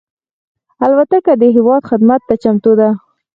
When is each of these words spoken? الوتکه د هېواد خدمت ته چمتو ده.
الوتکه 0.85 1.33
د 1.41 1.43
هېواد 1.55 1.81
خدمت 1.89 2.21
ته 2.27 2.35
چمتو 2.43 2.71
ده. 2.79 2.89